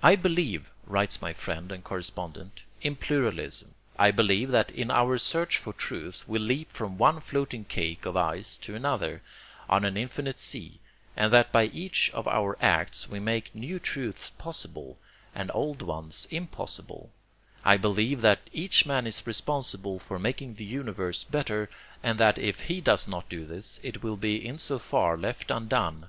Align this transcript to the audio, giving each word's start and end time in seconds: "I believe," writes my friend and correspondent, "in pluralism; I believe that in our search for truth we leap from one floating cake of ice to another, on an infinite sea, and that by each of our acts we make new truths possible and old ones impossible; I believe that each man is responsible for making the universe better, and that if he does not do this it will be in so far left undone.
"I 0.00 0.14
believe," 0.14 0.70
writes 0.86 1.20
my 1.20 1.32
friend 1.32 1.72
and 1.72 1.82
correspondent, 1.82 2.62
"in 2.82 2.94
pluralism; 2.94 3.74
I 3.98 4.12
believe 4.12 4.52
that 4.52 4.70
in 4.70 4.92
our 4.92 5.18
search 5.18 5.56
for 5.58 5.72
truth 5.72 6.28
we 6.28 6.38
leap 6.38 6.70
from 6.70 6.98
one 6.98 7.18
floating 7.18 7.64
cake 7.64 8.06
of 8.06 8.16
ice 8.16 8.56
to 8.58 8.76
another, 8.76 9.22
on 9.68 9.84
an 9.84 9.96
infinite 9.96 10.38
sea, 10.38 10.78
and 11.16 11.32
that 11.32 11.50
by 11.50 11.64
each 11.64 12.10
of 12.12 12.28
our 12.28 12.56
acts 12.62 13.08
we 13.08 13.18
make 13.18 13.52
new 13.52 13.80
truths 13.80 14.30
possible 14.30 14.98
and 15.34 15.50
old 15.52 15.82
ones 15.82 16.28
impossible; 16.30 17.10
I 17.64 17.76
believe 17.76 18.20
that 18.20 18.48
each 18.52 18.86
man 18.86 19.04
is 19.04 19.26
responsible 19.26 19.98
for 19.98 20.20
making 20.20 20.54
the 20.54 20.64
universe 20.64 21.24
better, 21.24 21.68
and 22.04 22.20
that 22.20 22.38
if 22.38 22.66
he 22.66 22.80
does 22.80 23.08
not 23.08 23.28
do 23.28 23.44
this 23.44 23.80
it 23.82 24.00
will 24.04 24.16
be 24.16 24.46
in 24.46 24.58
so 24.58 24.78
far 24.78 25.16
left 25.18 25.50
undone. 25.50 26.06